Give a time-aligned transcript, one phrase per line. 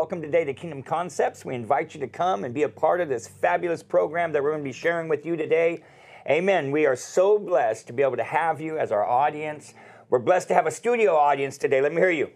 [0.00, 1.44] Welcome today to Kingdom Concepts.
[1.44, 4.52] We invite you to come and be a part of this fabulous program that we're
[4.52, 5.84] going to be sharing with you today.
[6.26, 6.70] Amen.
[6.70, 9.74] We are so blessed to be able to have you as our audience.
[10.08, 11.82] We're blessed to have a studio audience today.
[11.82, 12.30] Let me hear you.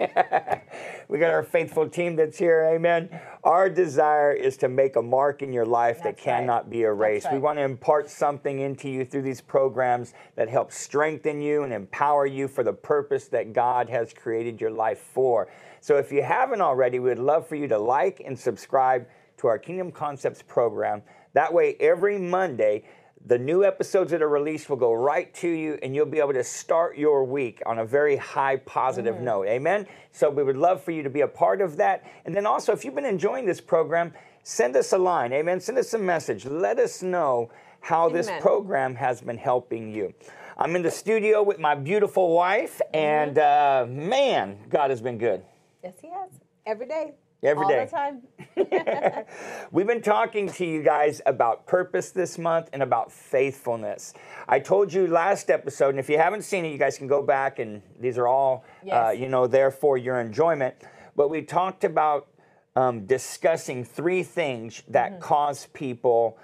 [1.08, 2.68] we got our faithful team that's here.
[2.74, 3.08] Amen.
[3.44, 6.70] Our desire is to make a mark in your life That's that cannot right.
[6.70, 7.24] be erased.
[7.24, 11.62] That's We want to impart something into you through these programs that help strengthen you
[11.62, 15.48] and empower you for the purpose that God has created your life for.
[15.82, 19.58] So if you haven't already, we'd love for you to like and subscribe to our
[19.58, 21.02] Kingdom Concepts program.
[21.34, 22.84] That way, every Monday,
[23.26, 26.34] the new episodes that are released will go right to you, and you'll be able
[26.34, 29.46] to start your week on a very high positive note.
[29.46, 29.86] Amen?
[30.12, 32.04] So, we would love for you to be a part of that.
[32.26, 35.32] And then also, if you've been enjoying this program, send us a line.
[35.32, 35.58] Amen?
[35.58, 36.44] Send us a message.
[36.44, 40.12] Let us know how this program has been helping you.
[40.56, 45.42] I'm in the studio with my beautiful wife, and uh, man, God has been good.
[45.82, 46.30] Yes, he has.
[46.66, 47.14] Every day.
[47.44, 47.84] Every All day.
[47.84, 48.22] the time.
[49.72, 54.14] We've been talking to you guys about purpose this month and about faithfulness.
[54.48, 57.22] I told you last episode, and if you haven't seen it, you guys can go
[57.22, 60.74] back, and these are all, uh, you know, there for your enjoyment.
[61.16, 62.28] But we talked about
[62.76, 65.20] um, discussing three things that Mm-hmm.
[65.20, 66.38] cause people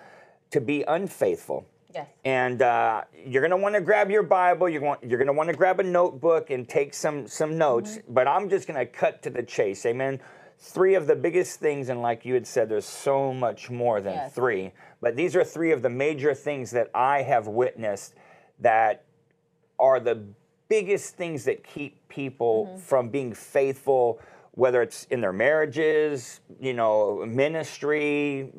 [0.51, 1.67] to be unfaithful.
[1.95, 2.07] Yes.
[2.25, 4.69] And uh, you're going to want to grab your Bible.
[4.69, 7.97] You're, want, you're going to want to grab a notebook and take some some notes.
[7.97, 8.15] Mm-hmm.
[8.15, 9.85] But I'm just going to cut to the chase.
[9.87, 10.21] Amen.
[10.63, 14.13] Three of the biggest things, and like you had said, there's so much more than
[14.15, 14.35] Yes.
[14.35, 14.73] three.
[15.01, 18.15] But these are three of the major things that I have witnessed
[18.59, 19.05] that
[19.79, 20.23] are the
[20.69, 22.79] biggest things that keep people Mm-hmm.
[22.81, 24.21] from being faithful
[24.53, 28.53] whether it's in their marriages you know ministry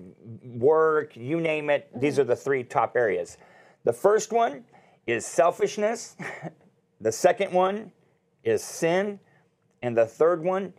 [0.44, 2.22] work you name it these Mm-hmm.
[2.22, 3.38] are the three top areas
[3.84, 4.64] the first one
[5.06, 6.16] is selfishness
[7.02, 7.92] the second one
[8.44, 9.20] is sin
[9.82, 10.74] and the third one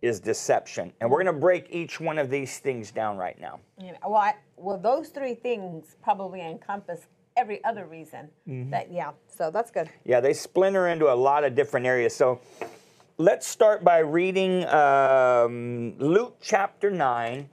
[0.00, 3.58] is deception and we're going to break each one of these things down right now
[3.80, 7.06] You know, well, I, well, those three things probably encompass
[7.38, 8.28] every other reason.
[8.48, 8.70] Mm-hmm.
[8.70, 9.12] That yeah.
[9.28, 9.88] So that's good.
[10.04, 12.14] Yeah, they splinter into a lot of different areas.
[12.14, 12.40] So
[13.16, 17.48] let's start by reading um, Luke chapter 9,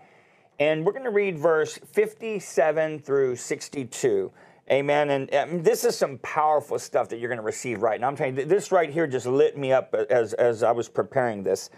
[0.60, 4.32] and we're going to read verse 57 through 62.
[4.72, 5.12] Amen.
[5.12, 8.08] And um, this is some powerful stuff that you're going to receive right now.
[8.08, 11.44] I'm telling you, this right here just lit me up as, as I was preparing
[11.44, 11.70] this.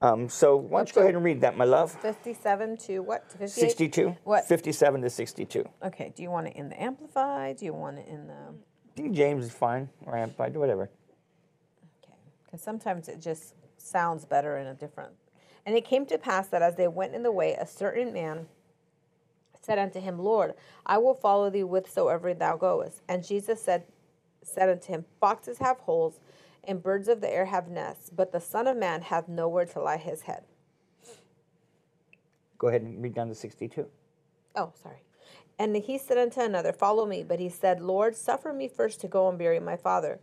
[0.00, 1.92] Um, so why don't you go ahead and read that, my love?
[1.92, 3.28] Fifty-seven to what?
[3.30, 3.70] To 58?
[3.70, 4.16] 62?
[4.24, 4.44] What?
[4.46, 5.68] 57 to 62.
[5.84, 6.12] Okay.
[6.14, 7.56] Do you want it in the amplified?
[7.56, 8.34] Do you want it in the?
[8.34, 10.90] I think James is fine, or amplified, do whatever.
[12.04, 12.14] Okay.
[12.44, 15.12] Because sometimes it just sounds better in a different.
[15.66, 18.46] And it came to pass that as they went in the way, a certain man
[19.60, 20.54] said unto him, Lord,
[20.86, 23.02] I will follow thee whithersoever thou goest.
[23.08, 23.84] And Jesus said,
[24.42, 26.20] said unto him, Foxes have holes,
[26.68, 29.80] and birds of the air have nests, but the Son of Man hath nowhere to
[29.80, 30.44] lie his head.
[32.58, 33.86] Go ahead and read down to 62.
[34.54, 35.02] Oh, sorry.
[35.58, 37.24] And he said unto another, Follow me.
[37.24, 40.20] But he said, Lord, suffer me first to go and bury my father.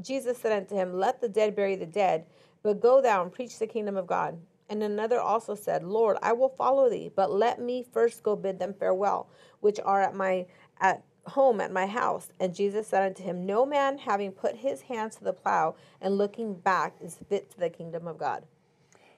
[0.00, 2.26] Jesus said unto him, Let the dead bury the dead,
[2.62, 4.38] but go thou and preach the kingdom of God.
[4.68, 8.58] And another also said, Lord, I will follow thee, but let me first go bid
[8.58, 9.28] them farewell,
[9.60, 10.46] which are at my
[10.80, 12.28] at home at my house.
[12.40, 16.18] And Jesus said unto him, No man having put his hands to the plow and
[16.18, 18.44] looking back is fit to the kingdom of God.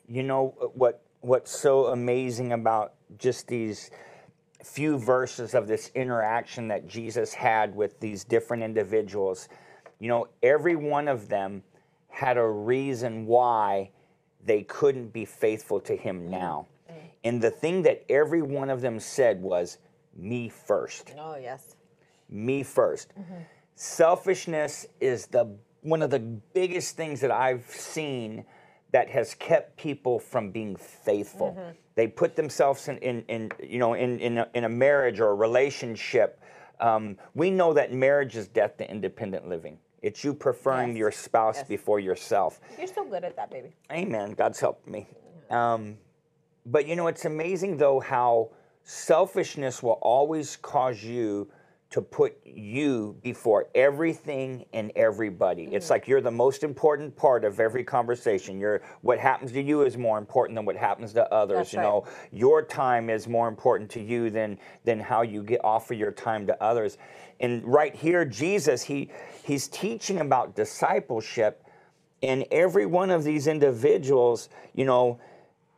[0.09, 3.91] you know uh, what what's so amazing about just these
[4.63, 9.49] few verses of this interaction that Jesus had with these different individuals
[9.99, 11.63] you know every one of them
[12.11, 13.91] had a reason why
[14.45, 16.67] they couldn't be faithful to him now
[17.25, 19.79] and the thing that every one of them said was
[20.15, 21.77] me first Oh, yes.
[22.35, 23.07] Me 1st
[23.77, 28.45] Selfishness is the one of the biggest things that I've seen
[28.93, 31.59] that has kept people from being faithful.
[31.97, 35.31] They put themselves in, in, in you know in in a, in a marriage or
[35.31, 36.41] a relationship.
[36.81, 39.79] Um, we know that marriage is death to independent living.
[40.03, 40.99] It's you preferring Yes.
[40.99, 41.69] your spouse Yes.
[41.69, 42.61] before yourself.
[42.79, 43.75] You're so good at that, baby.
[43.93, 44.33] Amen.
[44.33, 45.07] God's helped me.
[45.51, 45.99] Um,
[46.67, 48.51] but you know, it's amazing though how
[48.83, 51.51] selfishness will always cause you
[51.95, 55.69] to put you before everything and everybody.
[55.71, 55.91] It's mm.
[55.91, 58.59] like you're the most important part of every conversation.
[58.59, 61.59] You're what happens to you is more important than what happens to others.
[61.59, 61.85] That's you right.
[61.85, 66.11] know, your time is more important to you than than how you get offer your
[66.11, 66.99] time to others.
[67.39, 69.13] And right here, Jesus, he
[69.45, 71.65] he's teaching about discipleship
[72.25, 75.21] and every one of these individuals, you know,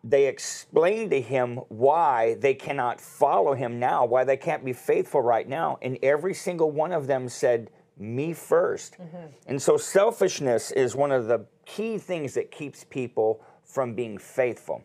[0.09, 5.21] they explain to him why they cannot follow him now, why they can't be faithful
[5.21, 5.79] right now.
[5.83, 9.27] And every single one of them said, Me 1st mm-hmm.
[9.47, 14.83] And so selfishness is one of the key things that keeps people from being faithful.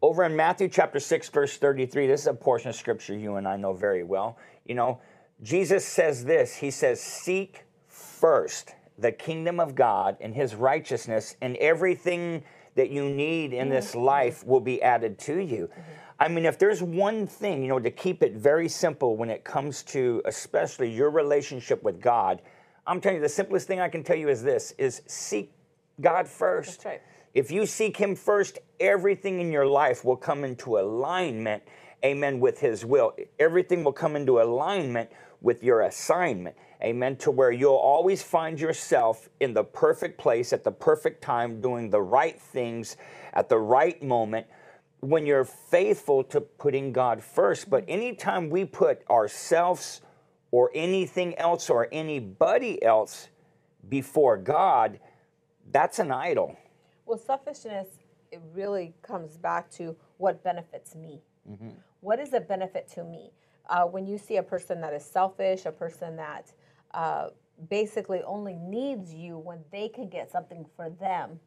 [0.00, 3.46] Over in Matthew chapter 6, verse 33, this is a portion of scripture you and
[3.46, 4.38] I know very well.
[4.64, 5.00] You know,
[5.42, 11.56] Jesus says this He says, Seek first the kingdom of God and his righteousness, and
[11.56, 15.68] everything that you need in this life will be added to you.
[15.72, 15.80] Mm-hmm.
[16.18, 19.44] I mean, if there's one thing, you know, to keep it very simple when it
[19.44, 22.40] comes to especially your relationship with God,
[22.86, 25.52] I'm telling you, the simplest thing I can tell you is this is seek
[26.00, 26.82] God first.
[26.82, 27.02] That's right.
[27.34, 31.64] If you seek Him first, everything in your life will come into alignment,
[32.04, 33.14] amen, with His will.
[33.40, 35.10] Everything will come into alignment
[35.44, 40.64] with your assignment, amen, to where you'll always find yourself in the perfect place at
[40.64, 42.96] the perfect time, doing the right things
[43.34, 44.46] at the right moment
[45.00, 47.68] when you're faithful to putting God first.
[47.68, 50.00] But anytime we put ourselves
[50.50, 53.28] or anything else or anybody else
[53.86, 54.98] before God,
[55.70, 56.56] that's an idol.
[57.04, 57.88] Well, selfishness,
[58.32, 61.20] it really comes back to what benefits me.
[61.46, 61.68] Mm-hmm.
[62.00, 63.30] What is a benefit to me?
[63.68, 66.52] Uh, when you see a person that is selfish, a person that
[66.92, 67.28] uh,
[67.70, 71.38] basically only needs you when they can get something for them,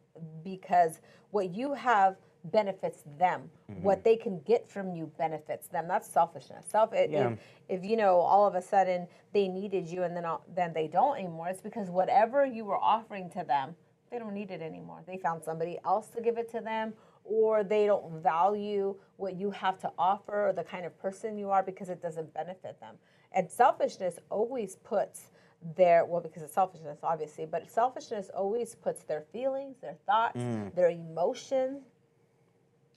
[0.43, 0.99] because
[1.31, 2.15] what you have
[2.51, 3.49] benefits them.
[3.81, 5.87] What they can get from you benefits them.
[5.87, 6.65] That's selfishness.
[6.67, 6.93] Self.
[6.93, 7.35] If, Yeah.
[7.67, 10.87] if you know all of a sudden they needed you and then all, then they
[10.87, 13.75] don't anymore, it's because whatever you were offering to them,
[14.09, 15.03] they don't need it anymore.
[15.05, 16.93] They found somebody else to give it to them,
[17.29, 21.49] or they don't value what you have to offer or the kind of person you
[21.49, 22.95] are because it doesn't benefit them.
[23.33, 25.31] And selfishness always puts
[25.75, 30.39] their well because it's selfishness obviously but selfishness always puts their feelings their thoughts
[30.75, 31.81] their emotions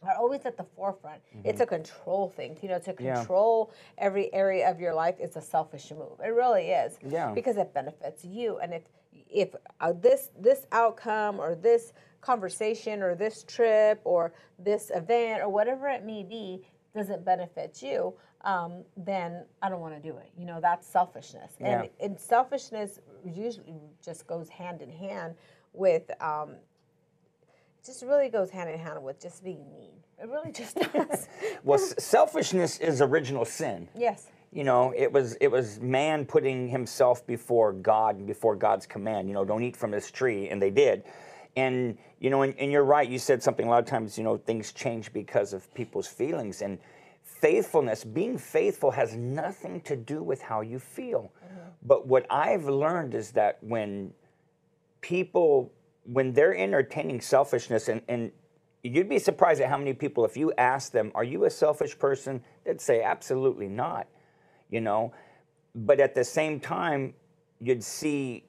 [0.03, 1.21] are always at the forefront.
[1.44, 2.56] It's a control thing.
[2.62, 3.05] You know, to Mm-hmm.
[3.05, 3.15] Yeah.
[3.17, 6.19] control every area of your life is a selfish move.
[6.25, 6.99] It really is.
[7.06, 7.33] Yeah.
[7.33, 8.59] Because it benefits you.
[8.59, 8.83] And if
[9.31, 15.49] if uh, this this outcome or this conversation or this trip or this event or
[15.49, 16.63] whatever it may be
[16.95, 20.31] doesn't benefit you, um, then I don't want to do it.
[20.37, 21.53] You know, that's selfishness.
[21.61, 22.05] And, Yeah.
[22.07, 23.75] and selfishness usually
[24.05, 25.35] just goes hand in hand
[25.73, 26.57] with um,
[27.85, 29.93] just really goes hand in hand with just being mean.
[30.23, 31.29] It really just does.
[31.65, 33.89] Well, s- selfishness is original sin.
[33.97, 34.27] yes.
[34.53, 39.29] You know, it was it was man putting himself before God and before God's command.
[39.29, 41.05] You know, don't eat from this tree, and they did.
[41.56, 43.08] And you know, and, and you're right.
[43.08, 43.67] You said something.
[43.67, 46.79] A lot of times, you know, things change because of people's feelings and
[47.23, 48.05] faithfulness.
[48.05, 51.32] Being faithful has nothing to do with how you feel.
[51.44, 51.61] Mm-hmm.
[51.82, 54.12] But what I've learned is that when
[55.00, 55.73] people
[56.05, 58.32] when they're entertaining selfishness and, and
[58.82, 61.99] you'd be surprised at how many people if you ask them are you a selfish
[61.99, 64.06] person they'd say absolutely not
[64.70, 65.12] you know
[65.75, 67.14] but at the same time
[67.61, 68.44] you'd see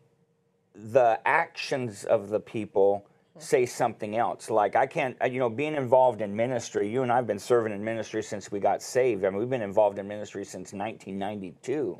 [0.75, 3.05] the actions of the people
[3.37, 4.49] say something else.
[4.49, 7.73] Like i can't uh, you know being involved in ministry you and i've been serving
[7.73, 9.25] in ministry since we got saved.
[9.25, 11.97] I mean we've been involved in ministry since 1992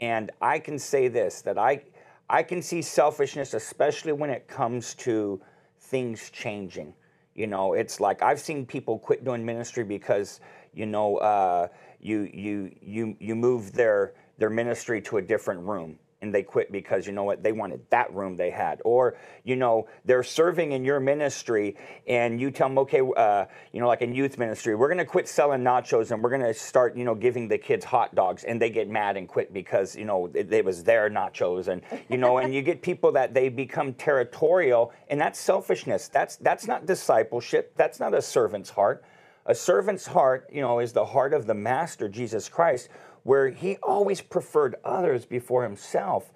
[0.00, 1.82] and i can say this that i
[2.28, 5.40] i can see selfishness especially when it comes to
[5.78, 6.94] things changing.
[7.34, 10.40] You know it's like i've seen people quit doing ministry because
[10.72, 11.68] you know uh,
[12.00, 16.72] you you you you move their their ministry to a different room and they quit
[16.72, 18.80] because you know what they wanted that room they had.
[18.84, 21.76] Or you know they're serving in your ministry
[22.08, 25.04] and you tell them okay uh, you know like in youth ministry we're going to
[25.04, 28.44] quit selling nachos and we're going to start you know giving the kids hot dogs
[28.44, 31.82] and they get mad and quit because you know it, it was their nachos and
[32.08, 36.08] you know and you get people that they become territorial and that's selfishness.
[36.08, 37.74] That's that's not discipleship.
[37.76, 39.04] That's not a servant's heart.
[39.46, 42.88] A servant's heart, you know, is the heart of the master, Jesus Christ,
[43.24, 46.32] where he always preferred others before himself.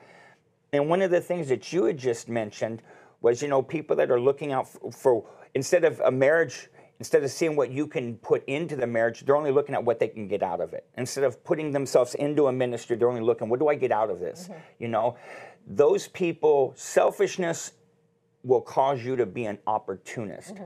[0.72, 2.82] And one of the things that you had just mentioned
[3.20, 6.68] was, you know, people that are looking out for, for instead of a marriage,
[6.98, 9.98] instead of seeing what you can put into the marriage, they're only looking at what
[9.98, 10.86] they can get out of it.
[10.96, 14.10] Instead of putting themselves into a ministry, they're only looking, what do I get out
[14.10, 14.44] of this?
[14.44, 14.60] Mm-hmm.
[14.78, 15.16] You know,
[15.66, 17.72] those people, selfishness
[18.42, 20.64] will cause you to be an opportunist, mm-hmm.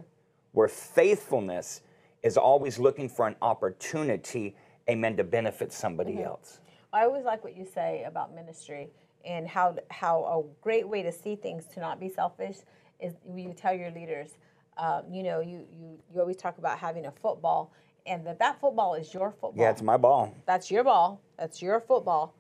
[0.53, 1.81] where faithfulness
[2.23, 4.57] is always looking for an opportunity,
[4.89, 6.61] amen, to benefit somebody else.
[6.93, 8.91] I always like what you say about ministry
[9.25, 12.57] and how how a great way to see things to not be selfish
[13.01, 14.33] is when you tell your leaders,
[14.77, 17.73] um, you know, you, you you always talk about having a football
[18.07, 19.55] and that that football is your football.
[19.57, 20.35] Yeah, it's my ball.
[20.47, 21.21] That's your ball.
[21.39, 22.35] That's your football,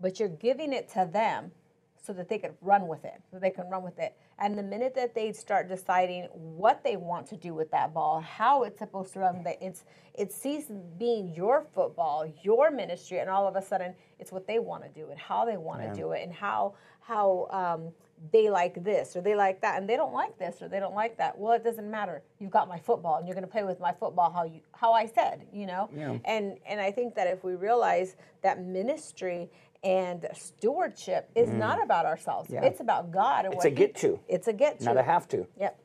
[0.00, 1.52] but you're giving it to them
[2.00, 4.16] so that they could run with it, so they can run with it.
[4.38, 8.20] And the minute that they start deciding what they want to do with that ball,
[8.20, 13.28] how it's supposed to run, that it's it ceases being your football, your ministry, and
[13.30, 15.86] all of a sudden it's what they want to do and how they want to
[15.86, 15.92] Yeah.
[15.94, 17.92] do it and how how um,
[18.32, 20.94] they like this or they like that and they don't like this or they don't
[20.94, 21.36] like that.
[21.38, 22.22] Well, it doesn't matter.
[22.38, 24.92] You've got my football and you're going to play with my football how you how
[24.92, 25.88] I said, you know.
[25.94, 26.18] Yeah.
[26.24, 29.50] And and I think that if we realize that ministry
[29.82, 32.54] and stewardship is not about ourselves, Mm.
[32.54, 32.64] Yeah.
[32.64, 33.44] it's about God.
[33.46, 34.84] And It's what a get to, It's a get to.
[34.84, 35.46] not a have to.
[35.58, 35.78] Yep.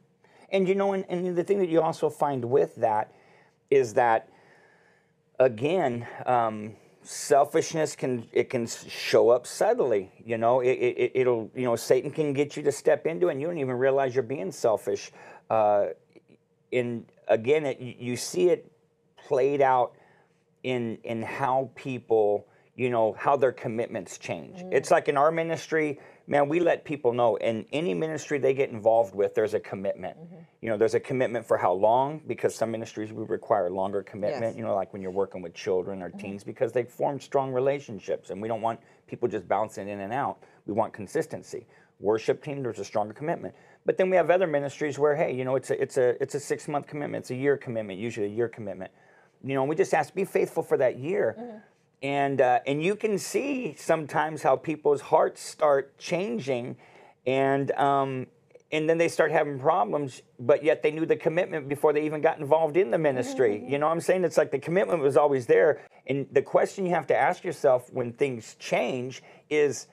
[0.51, 3.11] And you know, and, and the thing that you also find with that
[3.71, 4.29] is that,
[5.39, 10.11] again, um, selfishness can it can show up subtly.
[10.23, 13.33] You know, it, it, it'll you know Satan can get you to step into it,
[13.33, 15.11] and you don't even realize you're being selfish.
[15.49, 15.87] Uh,
[16.71, 18.71] in again, it, you see it
[19.27, 19.93] played out
[20.63, 24.59] in in how people you know how their commitments change.
[24.59, 24.73] Mm.
[24.73, 28.69] It's like in our ministry man we let people know in any ministry they get
[28.69, 30.17] involved with there's a commitment.
[30.17, 30.35] Mm-hmm.
[30.61, 32.21] You know there's a commitment for how long?
[32.27, 34.55] Because some ministries we require longer commitment Yes.
[34.55, 36.19] you know like when you're working with children or mm-hmm.
[36.19, 40.11] teens because they form strong relationships and we don't want people just bouncing in and
[40.11, 40.39] out.
[40.65, 41.67] We want consistency.
[41.99, 43.55] Worship team there's a stronger commitment.
[43.85, 46.35] But then we have other ministries where hey you know it's a it's a it's
[46.35, 47.23] a six month commitment.
[47.23, 48.91] It's a year commitment usually a year commitment.
[49.43, 51.35] You know, we just ask be faithful for that year.
[51.37, 51.57] Mm-hmm.
[52.01, 56.77] And uh, and you can see sometimes how people's hearts start changing,
[57.25, 58.27] and um,
[58.71, 60.21] and then they start having problems.
[60.39, 63.63] But yet they knew the commitment before they even got involved in the ministry.
[63.67, 65.81] You know, what I'm saying it's like the commitment was always there.
[66.07, 69.87] And the question you have to ask yourself when things change is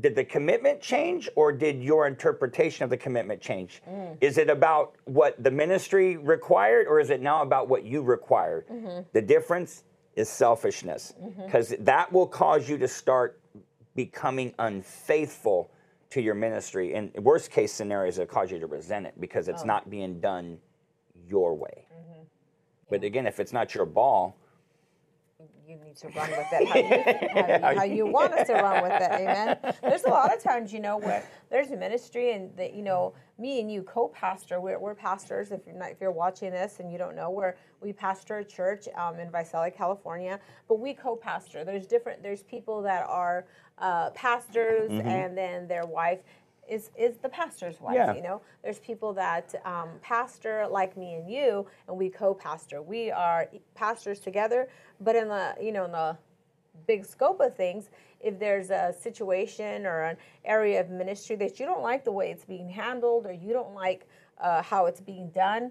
[0.00, 3.82] did the commitment change or did your interpretation of the commitment change?
[4.20, 8.66] Is it about what the ministry required or is it now about what you required?
[9.12, 9.84] The difference
[10.16, 11.44] is selfishness mm-hmm.
[11.44, 13.40] because that will cause you to start
[13.94, 15.70] becoming unfaithful
[16.10, 16.94] to your ministry.
[16.94, 19.66] And worst case scenarios, it'll cause you to resent it because it's oh.
[19.66, 20.58] not being done
[21.28, 21.86] your way.
[21.92, 22.22] Mm-hmm.
[22.88, 24.36] But again, if it's not your ball,
[25.66, 26.68] you need to run with it.
[26.68, 29.58] How you, how, you, how you want us to run with it amen?
[29.82, 33.14] There's a lot of times you know where there's a ministry and that you know
[33.38, 36.90] me and you co-pastor we're, we're pastors if you're not if you're watching this and
[36.90, 41.64] you don't know we're we pastor a church um, in Visalia California but we co-pastor.
[41.64, 43.46] There's different there's people that are
[43.78, 46.20] uh, pastors and then their wife
[46.68, 47.94] is is the pastor's wife.
[47.94, 48.14] Yeah.
[48.14, 52.82] You know, there's people that um, pastor like me and you, and we co-pastor.
[52.82, 54.68] We are pastors together,
[55.00, 56.16] but in the you know in the
[56.86, 61.66] big scope of things, if there's a situation or an area of ministry that you
[61.66, 64.06] don't like the way it's being handled, or you don't like
[64.40, 65.70] uh, how it's being done,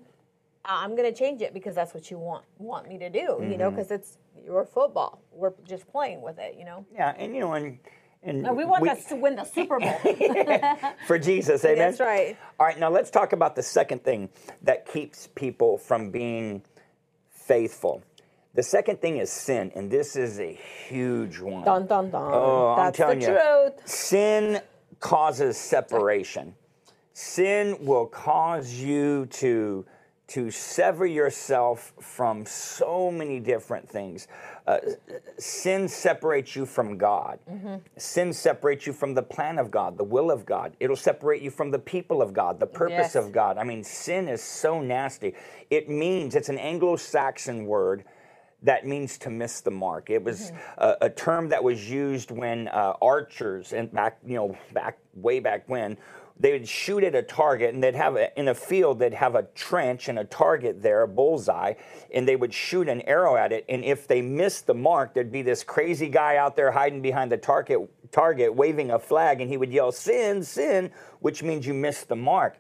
[0.64, 3.40] I'm going to change it because that's what you want want me to do.
[3.42, 5.22] You know, because it's your football.
[5.32, 6.56] We're just playing with it.
[6.58, 6.86] You know.
[6.94, 7.80] yeah, and you know, and
[8.26, 10.90] and No, we want us to win the Super Bowl.
[11.08, 11.78] for Jesus, amen.
[11.78, 12.36] That's right.
[12.60, 14.30] All right, now let's talk about the second thing
[14.64, 16.64] that keeps people from being
[17.30, 18.04] faithful.
[18.56, 20.54] The second thing is sin, and this is a
[20.88, 21.66] huge one.
[21.66, 22.32] Dun dun dun.
[22.34, 23.32] Oh, I'm That's telling the you.
[23.34, 23.88] truth.
[23.88, 24.62] Sin
[25.00, 26.56] causes separation.
[27.14, 29.86] Sin will cause you to
[30.28, 34.28] to sever yourself from so many different things.
[34.66, 34.80] Uh,
[35.38, 37.38] sin separates you from God.
[37.98, 40.76] Sin separates you from the plan of God, the will of God.
[40.80, 43.16] It'll separate you from the people of God, the purpose Yes.
[43.16, 43.58] of God.
[43.60, 45.36] I mean, sin is so nasty.
[45.70, 48.04] It means it's an Anglo-Saxon word
[48.64, 50.10] that means to miss the mark.
[50.10, 54.58] It was a, a term that was used when uh, archers and back, you know,
[54.74, 55.98] back way back when
[56.38, 59.36] they would shoot at a target and they'd have a, in a field they'd have
[59.36, 61.74] a trench and a target there, a bullseye,
[62.14, 63.66] and they would shoot an arrow at it.
[63.70, 67.32] And if they missed the mark, there'd be this crazy guy out there hiding behind
[67.32, 67.80] the target,
[68.12, 72.16] target waving a flag, and he would yell "Sin, sin," which means you missed the
[72.16, 72.58] mark.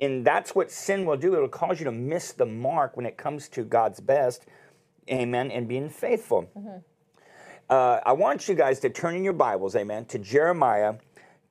[0.00, 1.34] And that's what sin will do.
[1.34, 4.46] It'll cause you to miss the mark when it comes to God's best
[5.10, 6.48] amen, and being faithful.
[7.68, 10.94] Uh, I want you guys to turn in your Bibles, amen, to Jeremiah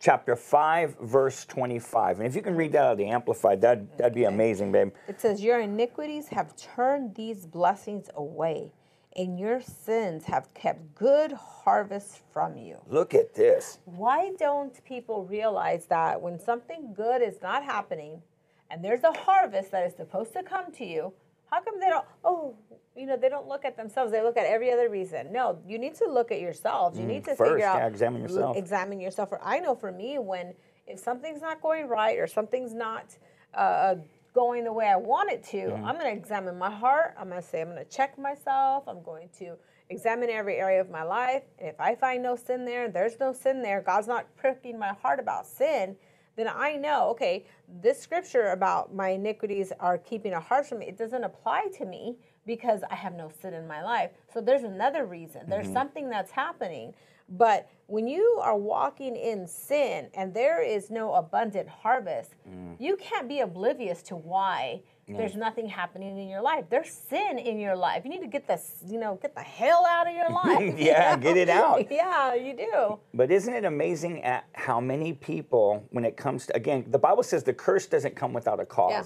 [0.06, 2.20] chapter 5, verse 25.
[2.20, 4.92] And if you can read that out of the Amplified, that'd, that'd be amazing, babe.
[5.08, 8.72] It says, Your iniquities have turned these blessings away,
[9.16, 12.78] and your sins have kept good harvest from you.
[12.88, 13.80] Look at this.
[13.86, 18.22] Why don't people realize that when something good is not happening
[18.70, 21.14] and there's a harvest that is supposed to come to you,
[21.56, 22.56] how come they don't, oh,
[22.98, 24.12] you know, they don't look at themselves.
[24.12, 25.32] They look at every other reason.
[25.32, 27.00] No, you need to look at yourselves.
[27.00, 28.58] You need to Mm, first, figure out, yeah, examine yourself.
[28.58, 29.32] Examine yourself.
[29.32, 30.54] Or I know for me, when
[30.88, 33.18] if something's not going right or something's not
[33.54, 33.96] uh,
[34.34, 35.86] going the way I want it to, Mm-hmm.
[35.86, 37.16] I'm going to examine my heart.
[37.20, 38.84] I'm going to say, I'm going to check myself.
[38.88, 39.56] I'm going to
[39.90, 41.44] examine every area of my life.
[41.60, 44.94] And if I find no sin there, there's no sin there, God's not pricking my
[45.02, 45.96] heart about sin,
[46.36, 47.46] then I know, okay,
[47.82, 51.86] this scripture about my iniquities are keeping a heart from me, it doesn't apply to
[51.86, 54.12] me because I have no sin in my life.
[54.34, 55.42] So there's another reason.
[55.48, 55.74] There's mm-hmm.
[55.74, 56.94] something that's happening.
[57.28, 62.76] But when you are walking in sin and there is no abundant harvest, mm.
[62.80, 66.66] you can't be oblivious to why there's nothing happening in your life.
[66.70, 68.04] There's sin in your life.
[68.04, 70.78] You need to get this, you know, get the hell out of your life.
[70.78, 71.22] yeah, you know?
[71.22, 71.88] get it out.
[71.92, 73.00] yeah, you do.
[73.14, 77.24] But isn't it amazing at how many people, when it comes to, again, the Bible
[77.24, 78.92] says the curse doesn't come without a cause.
[78.92, 79.04] Yeah.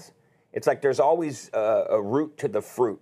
[0.52, 3.00] It's like there's always a, a root to the fruit.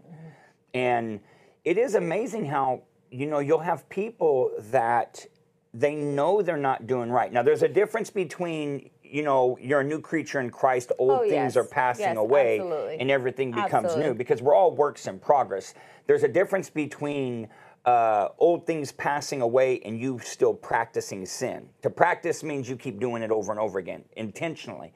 [0.75, 1.21] And
[1.65, 5.27] it is amazing how you know, you'll have people that
[5.75, 7.33] they know they're not doing right.
[7.33, 11.21] Now, there's a difference between, you know, you're a new creature in Christ, old oh,
[11.21, 11.57] things yes.
[11.57, 13.01] are passing yes, away, absolutely.
[13.01, 14.05] and everything becomes absolutely.
[14.05, 15.75] new because we're all works in progress.
[16.07, 17.49] There's a difference between
[17.85, 21.69] uh, old things passing away and you still practicing sin.
[21.83, 24.93] To practice means you keep doing it over and over again, intentionally,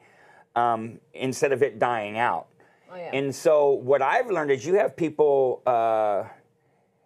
[0.55, 2.47] um, instead of it dying out.
[2.91, 3.09] Oh, yeah.
[3.13, 5.61] And so, what I've learned is you have people.
[5.65, 6.25] Uh,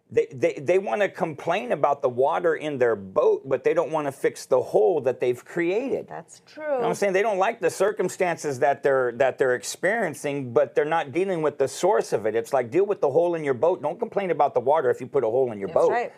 [0.09, 3.91] they, they, they want to complain about the water in their boat, but they don't
[3.91, 6.07] want to fix the hole that they've created.
[6.07, 6.63] That's true.
[6.63, 7.11] You know I'm saying?
[7.11, 11.57] They don't like the circumstances that they're that they're experiencing, but they're not dealing with
[11.57, 12.35] the source of it.
[12.35, 13.81] It's like deal with the hole in your boat.
[13.81, 15.73] Don't complain about the water if you put a hole in your boat.
[15.73, 15.91] That's boat.
[15.91, 16.13] Right.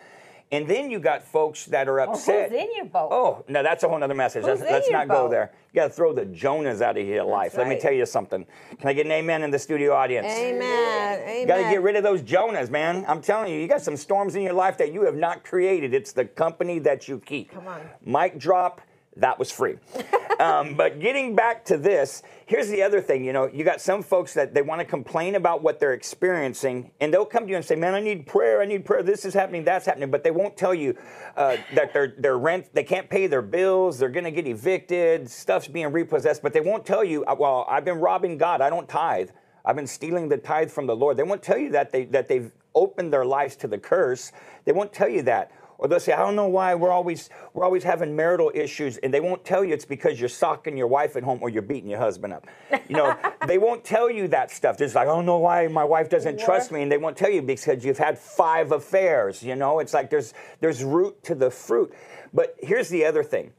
[0.52, 2.50] And then you got folks that are upset.
[2.50, 3.08] Oh, who's in your boat?
[3.12, 4.44] Oh, no, that's a whole other message.
[4.44, 5.26] Who's let's, let's not boat?
[5.26, 5.52] go there.
[5.72, 7.56] You got to throw the Jonahs out of your life.
[7.56, 7.68] Right.
[7.68, 8.44] Let me tell you something.
[8.78, 10.26] Can I get an amen in the studio audience?
[10.26, 11.20] Amen.
[11.20, 11.46] Amen.
[11.46, 13.04] Got to get rid of those Jonahs, man.
[13.06, 15.94] I'm telling you, you got some storms in your life that you have not created.
[15.94, 17.52] It's the company that you keep.
[17.52, 17.82] Come on.
[18.04, 18.80] Mic drop
[19.20, 19.76] that was free.
[20.40, 23.24] um, but getting back to this, here's the other thing.
[23.24, 26.90] You know, you got some folks that they want to complain about what they're experiencing,
[27.00, 28.60] and they'll come to you and say, "Man, I need prayer.
[28.60, 29.02] I need prayer.
[29.02, 29.64] This is happening.
[29.64, 30.96] That's happening." But they won't tell you
[31.36, 33.98] uh, that their their rent, they can't pay their bills.
[33.98, 35.30] They're going to get evicted.
[35.30, 36.42] Stuff's being repossessed.
[36.42, 38.60] But they won't tell you, uh, "Well, I've been robbing God.
[38.60, 39.30] I don't tithe.
[39.64, 42.28] I've been stealing the tithe from the Lord." They won't tell you that they that
[42.28, 44.32] they've opened their lives to the curse.
[44.64, 47.64] They won't tell you that or they'll say, I don't know why we're always we're
[47.64, 51.16] always having marital issues, and they won't tell you it's because you're socking your wife
[51.16, 52.46] at home or you're beating your husband up.
[52.86, 53.16] You know,
[53.46, 54.76] they won't tell you that stuff.
[54.76, 57.30] Just like, I don't know why my wife doesn't trust me, and they won't tell
[57.30, 59.42] you because you've had five affairs.
[59.42, 61.94] You know, it's like there's there's root to the fruit.
[62.34, 63.50] But here's the other thing: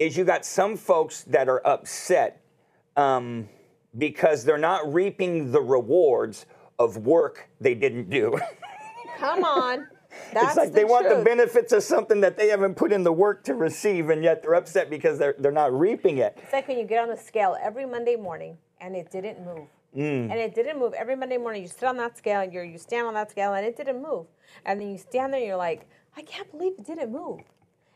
[0.00, 2.42] is you got some folks that are upset
[2.96, 3.48] um,
[3.96, 6.44] because they're not reaping the rewards
[6.80, 8.36] of work they didn't do.
[9.18, 9.86] Come on.
[10.32, 13.02] That's it's like the they want the benefits of something that they haven't put in
[13.02, 16.38] the work to receive, and yet they're upset because they're, they're not reaping it.
[16.42, 19.68] It's like when you get on the scale every Monday morning and it didn't move.
[19.96, 20.30] Mm.
[20.30, 20.94] And it didn't move.
[20.94, 23.52] Every Monday morning, you sit on that scale, and you you stand on that scale,
[23.54, 24.26] and it didn't move.
[24.64, 27.40] And then you stand there, and you're like, I can't believe it didn't move.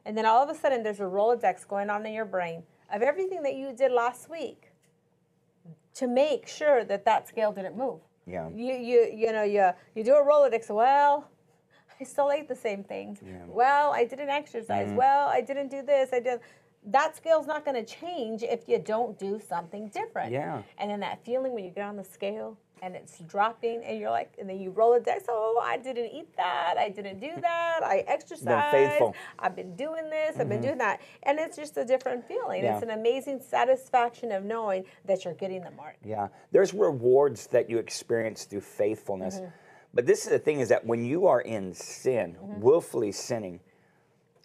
[0.05, 3.03] And then all of a sudden, there's a Rolodex going on in your brain of
[3.03, 4.73] everything that you did last week
[5.95, 8.01] to make sure that that scale didn't move.
[8.27, 8.49] Yeah.
[8.51, 10.69] You you you know you you do a Rolodex.
[10.69, 11.31] Well,
[12.01, 13.19] I still ate the same things.
[13.25, 13.37] Yeah.
[13.47, 14.89] Well, I didn't exercise.
[14.89, 14.97] Mm-hmm.
[14.97, 16.11] Well, I didn't do this.
[16.13, 16.41] I did.
[16.85, 20.33] That scale's not going to change if you don't do something different.
[20.33, 20.63] Yeah.
[20.79, 24.11] And then that feeling when you get on the scale and it's dropping, and you're
[24.11, 25.25] like, and then you Rolodex.
[25.29, 26.75] Oh, I didn't eat that.
[26.79, 27.81] I didn't do that.
[27.83, 28.73] I exercised.
[28.73, 29.15] Been faithful.
[29.39, 30.33] I've been doing this.
[30.33, 30.41] Mm-hmm.
[30.41, 30.67] I've been mm-hmm.
[30.67, 32.63] doing that, and it's just a different feeling.
[32.63, 32.75] Yeah.
[32.75, 35.97] It's an amazing satisfaction of knowing that you're getting the mark.
[36.05, 36.29] Yeah.
[36.53, 39.37] There's rewards that you experience through faithfulness.
[39.37, 39.47] Mm-hmm
[39.97, 42.61] but this is the thing is that when you are in sin, mm-hmm.
[42.61, 43.61] willfully sinning,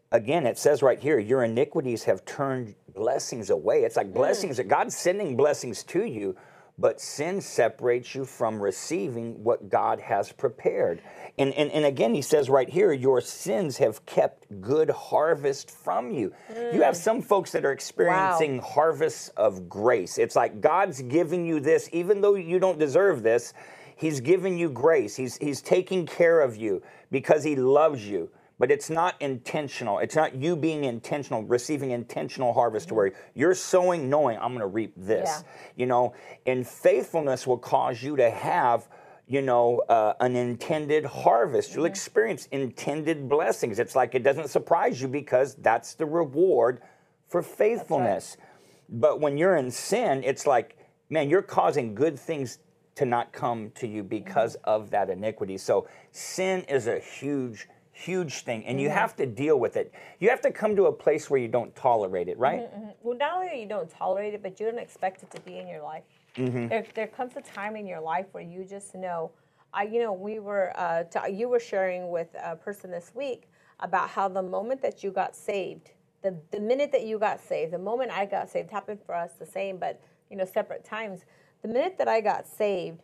[0.09, 3.83] again, it says right here, your iniquities have turned blessings away.
[3.83, 4.13] It's like mm.
[4.13, 4.67] blessings, mm.
[4.69, 6.37] God's sending blessings to you,
[6.77, 11.01] but sin separates you from receiving what God has prepared.
[11.37, 16.11] And, and, and again, he says right here, your sins have kept good harvest from
[16.11, 16.33] you.
[16.49, 16.75] Mm.
[16.75, 17.03] You have mm.
[17.03, 18.63] some folks that are experiencing wow.
[18.63, 20.17] harvests of grace.
[20.17, 23.53] It's like God's giving you this, even though you don't deserve this
[24.01, 25.15] He's given you grace.
[25.15, 28.31] He's, he's taking care of you because He loves you.
[28.57, 29.99] But it's not intentional.
[29.99, 32.95] It's not you being intentional, receiving intentional harvest mm-hmm.
[32.95, 35.29] where you're sowing knowing I'm going to reap this.
[35.29, 35.41] Yeah.
[35.75, 36.15] You know,
[36.47, 38.89] and faithfulness will cause you to have
[39.27, 41.75] you know, uh, an intended harvest.
[41.75, 41.91] You'll mm-hmm.
[41.91, 43.77] experience intended blessings.
[43.77, 46.81] It's like it doesn't surprise you because that's the reward
[47.27, 48.35] for faithfulness.
[48.39, 48.99] Right.
[48.99, 50.75] But when you're in sin, it's like,
[51.09, 52.57] man, you're causing good things
[52.95, 54.69] to not come to you because mm-hmm.
[54.69, 55.57] of that iniquity.
[55.57, 58.83] So sin is a huge, huge thing, and mm-hmm.
[58.83, 59.93] you have to deal with it.
[60.19, 62.61] You have to come to a place where you don't tolerate it, right?
[62.61, 62.89] Mm-hmm, mm-hmm.
[63.01, 65.67] well, not only you don't tolerate it, but you don't expect it to be in
[65.67, 66.03] your life.
[66.35, 66.67] Mm-hmm.
[66.67, 69.31] There, there comes a time in your life where you just know,
[69.73, 73.49] I, you know, we were, uh, t- you were sharing with a person this week
[73.79, 77.73] about how the moment that you got saved, the, the minute that you got saved,
[77.73, 81.21] the moment I got saved happened for us the same, but, you know, separate times.
[81.61, 83.01] The minute that I got saved,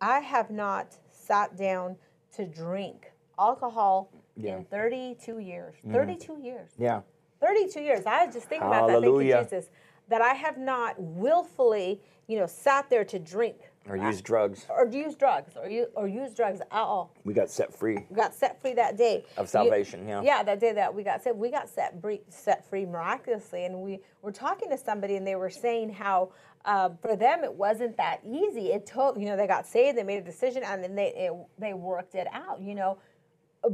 [0.00, 1.96] I have not sat down
[2.36, 4.56] to drink alcohol Yeah.
[4.58, 5.74] in 32 years.
[5.86, 5.92] Mm.
[5.92, 6.70] 32 years.
[6.78, 7.00] Yeah.
[7.40, 8.06] 32 years.
[8.06, 9.00] I was just thinking about that.
[9.02, 9.70] Thank you, Jesus.
[10.08, 13.56] That I have not willfully, you know, sat there to drink
[13.88, 14.66] Or use drugs.
[14.70, 17.12] or use drugs or use, or use drugs at all.
[17.24, 17.98] We got set free.
[18.08, 20.22] We got set free that day Of You- salvation, yeah.
[20.22, 23.82] Yeah, that day that we got set, we got set free, set free miraculously, and
[23.82, 26.30] we were talking to somebody, and they were saying how
[26.64, 28.72] uh, for them it wasn't that easy.
[28.72, 31.32] It took, you know, they got saved, they made a decision, and then they it,
[31.58, 32.98] they worked it out, you know,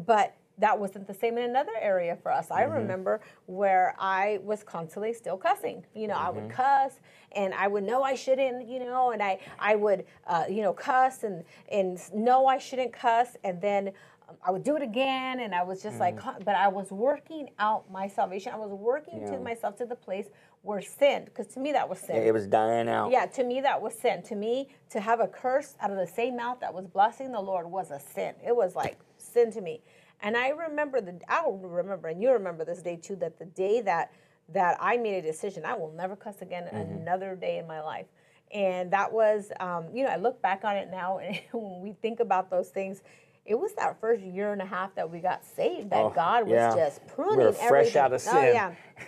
[0.07, 2.51] but that wasn't the same in another area for us.
[2.51, 5.85] I remember where I was constantly still cussing.
[5.95, 7.01] You know, I would cuss
[7.33, 10.73] and I would know I shouldn't, you know, and I I would uh, you know
[10.73, 13.89] cuss and and know I shouldn't cuss and then
[14.29, 17.51] um, I would do it again and I was just like but I was working
[17.59, 18.53] out my salvation.
[18.53, 19.33] I was working Yeah.
[19.33, 20.29] to myself to the place
[20.65, 22.17] where sin because to me that was sin.
[22.17, 23.11] It was dying out.
[23.11, 24.23] Yeah, to me that was sin.
[24.25, 27.41] To me, to have a curse out of the same mouth that was blessing the
[27.41, 28.35] Lord was a sin.
[28.45, 29.83] It was like sin to me.
[30.23, 33.83] And I remember the I remember, and you remember this day too, that the day
[33.83, 34.11] that
[34.53, 38.07] that I made a decision, I will never cuss again another day in my life.
[38.53, 41.93] And that was, um, you know, I look back on it now, and when we
[41.93, 43.03] think about those things,
[43.47, 46.45] it was that first year and a half that we got saved that Oh, God
[46.45, 46.75] was yeah.
[46.75, 48.03] just We pruning were fresh everything.
[48.03, 48.37] out of sin.
[48.37, 48.53] Oh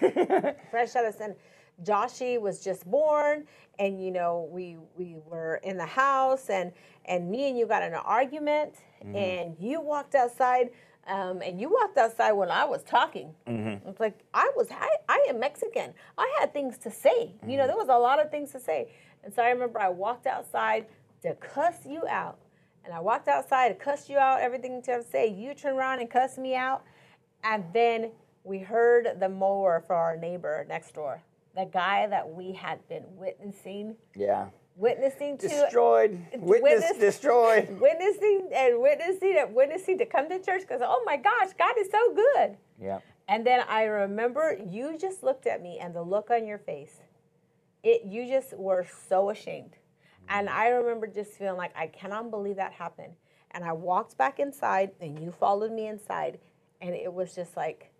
[0.02, 1.34] yeah, fresh out of sin.
[1.82, 3.44] Joshie was just born,
[3.78, 6.72] and you know we we were in the house, and
[7.04, 9.14] and me and you got in an argument, Mm-hmm.
[9.14, 10.70] and you walked outside,
[11.06, 13.34] um, and you walked outside when I was talking.
[13.46, 13.86] Mm-hmm.
[13.88, 15.92] It's like I was I, I am Mexican.
[16.16, 17.10] I had things to say.
[17.10, 17.56] You Mm-hmm.
[17.58, 18.88] know there was a lot of things to say,
[19.22, 20.86] and so I remember I walked outside
[21.22, 22.38] to cuss you out,
[22.86, 24.40] and I walked outside to cuss you out.
[24.40, 26.84] Everything to say, you turn around and cuss me out,
[27.44, 28.12] and then
[28.44, 31.20] we heard the mower for our neighbor next door,
[31.54, 34.46] the guy that we had been witnessing, Yeah.
[34.76, 36.24] witnessing to, Destroyed.
[36.32, 37.68] Witness, Witness- destroyed.
[37.80, 41.90] witnessing and witnessing and witnessing to come to church because oh my gosh, God is
[41.90, 42.56] so good.
[42.80, 43.00] Yeah.
[43.28, 47.00] And then I remember you just looked at me and the look on your face,
[47.82, 49.76] it you just were so ashamed.
[50.28, 53.12] And I remember just feeling like I cannot believe that happened.
[53.52, 56.38] And I walked back inside and you followed me inside
[56.82, 57.90] and it was just like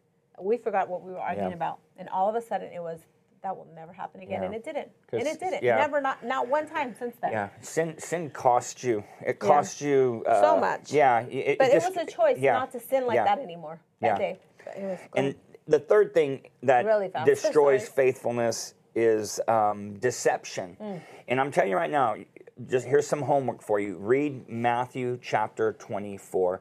[0.41, 1.57] we forgot what we were arguing Yeah.
[1.57, 1.79] about.
[1.97, 3.01] And all of a sudden it was
[3.43, 4.41] that will never happen again.
[4.41, 4.47] Yeah.
[4.47, 4.89] And it didn't.
[5.13, 5.63] And it didn't.
[5.63, 5.77] yeah.
[5.77, 7.33] Never not not one time since then.
[7.33, 7.49] Yeah.
[7.61, 9.05] Sin sin cost you.
[9.25, 10.93] It cost you uh, So much.
[10.93, 11.21] Yeah.
[11.21, 14.19] It, But it, just- was a choice not to sin like that anymore that Yeah.
[14.19, 14.39] day.
[14.77, 15.35] It And
[15.69, 20.77] the third thing that Really destroys faithfulness is um, deception.
[20.81, 21.01] Mm.
[21.29, 22.17] And I'm telling you right now,
[22.69, 23.99] just here's some homework for you.
[23.99, 26.61] Read Matthew chapter 24.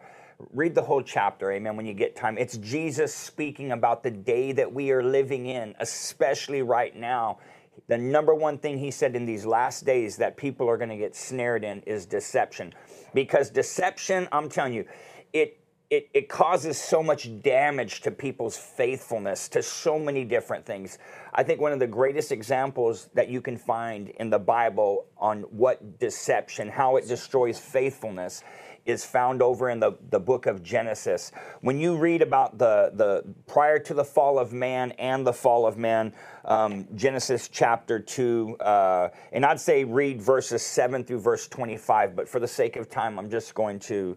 [0.54, 2.38] Read the whole chapter, amen, when you get time.
[2.38, 7.40] It's Jesus speaking about the day that we are living in, especially right now.
[7.88, 10.98] The number one thing he said in these last days that people are going to
[10.98, 12.74] get snared in is deception.
[13.14, 14.86] Because deception, I'm telling you,
[15.32, 15.58] it
[15.90, 20.98] it, it causes so much damage to people's faithfulness to so many different things.
[21.34, 25.42] I think one of the greatest examples that you can find in the Bible on
[25.44, 28.44] what deception, how it destroys faithfulness,
[28.86, 31.32] is found over in the, the book of Genesis.
[31.62, 35.66] When you read about the, the prior to the fall of man and the fall
[35.66, 36.14] of man,
[36.46, 42.30] um, Genesis chapter 2, uh, and I'd say read verses 7 through verse 25, but
[42.30, 44.16] for the sake of time, I'm just going to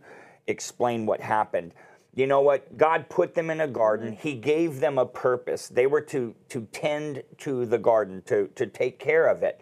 [0.48, 1.72] explain what happened.
[2.14, 2.76] You know what?
[2.76, 4.12] God put them in a garden.
[4.12, 4.22] Mm-hmm.
[4.22, 5.68] He gave them a purpose.
[5.68, 9.60] They were to, to tend to the garden, to, to take care of it.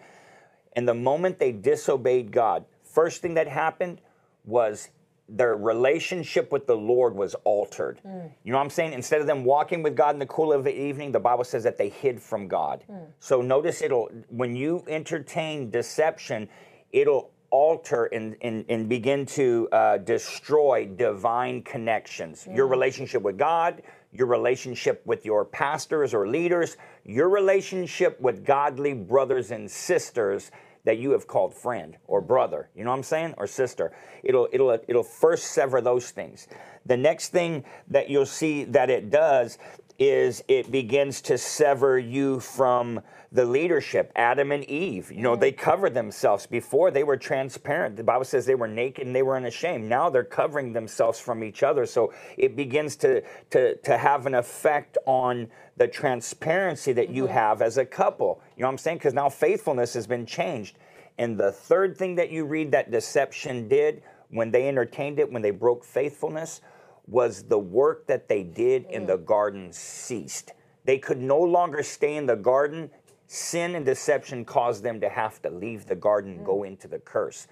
[0.74, 4.00] And the moment they disobeyed God, first thing that happened
[4.44, 4.88] was
[5.28, 8.00] their relationship with the Lord was altered.
[8.06, 8.30] Mm.
[8.44, 8.92] You know what I'm saying?
[8.92, 11.64] Instead of them walking with God in the cool of the evening, the Bible says
[11.64, 12.84] that they hid from God.
[12.88, 13.06] Mm.
[13.18, 16.48] So notice it'll when you entertain deception,
[16.92, 22.46] it'll alter and, and, and begin to uh, destroy divine connections.
[22.50, 23.82] Your relationship with God,
[24.12, 30.50] your relationship with your pastors or leaders, your relationship with godly brothers and sisters
[30.84, 32.70] that you have called friend or brother.
[32.74, 33.34] You know what I'm saying?
[33.36, 33.92] Or sister.
[34.22, 36.46] It'll it'll it'll first sever those things.
[36.86, 39.58] The next thing that you'll see that it does
[39.98, 43.00] is it begins to sever you from
[43.36, 44.10] the leadership.
[44.16, 45.58] Adam and Eve, you know, they mm.
[45.58, 47.94] covered themselves before they were transparent.
[47.94, 49.88] The Bible says they were naked and they were unashamed.
[49.88, 51.84] Now they're covering themselves from each other.
[51.84, 57.34] So it begins to to to have an effect on the transparency that you mm-hmm.
[57.34, 58.40] have as a couple.
[58.56, 58.98] You know what I'm saying?
[58.98, 60.78] Because now faithfulness has been changed.
[61.18, 65.42] And the third thing that you read that deception did when they entertained it, when
[65.42, 66.62] they broke faithfulness,
[67.06, 69.06] was the work that they did in mm-hmm.
[69.06, 70.52] the garden ceased.
[70.86, 72.90] They could no longer stay in the garden.
[73.26, 76.68] Sin and deception caused them to have to leave the garden and go mm.
[76.68, 77.48] into the curse.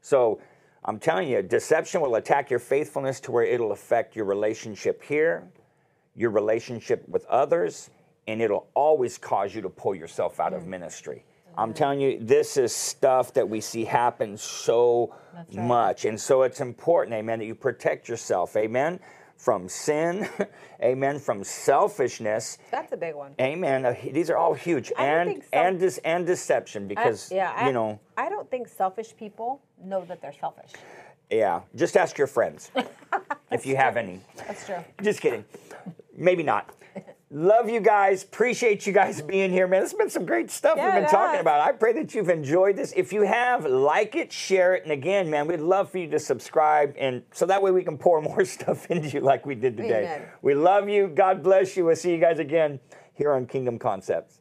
[0.00, 0.40] So
[0.84, 5.50] I'm telling you, deception will attack your faithfulness to where it'll affect your relationship here,
[6.14, 7.90] your relationship with others,
[8.26, 10.68] and it'll always cause you to pull yourself out of mm.
[10.68, 11.24] ministry.
[11.58, 15.52] I'm telling you, this is stuff that we see happen so right.
[15.54, 16.04] much.
[16.04, 19.00] And so it's important, amen, that you protect yourself, amen,
[19.38, 20.28] from sin,
[20.82, 23.32] amen, from selfishness, That's a big one.
[23.40, 23.86] amen.
[23.86, 24.92] Uh, These are all huge.
[24.98, 28.50] I And self- and dis- and deception I- because yeah, I, you know, I don't
[28.50, 30.72] think selfish people know that they're selfish.
[31.30, 32.70] yeah, just ask your friends
[33.52, 34.20] if you have any.
[34.36, 34.84] That's true.
[35.02, 35.44] Just kidding.
[36.16, 36.68] Maybe not.
[37.30, 38.22] Love you guys.
[38.22, 39.26] Appreciate you guys mm-hmm.
[39.26, 39.82] being here, man.
[39.82, 41.60] It's been some great stuff Yeah, we've been talking about.
[41.60, 42.94] I pray that you've enjoyed this.
[42.96, 46.18] If you have, like it, share it, and again, man, we'd love for you to
[46.18, 49.76] subscribe, and so that way we can pour more stuff into you like we did
[49.76, 50.04] today.
[50.04, 50.28] Amen.
[50.40, 51.08] We love you.
[51.08, 51.84] God bless you.
[51.84, 52.80] We'll see you guys again
[53.12, 54.40] here on Kingdom Concepts.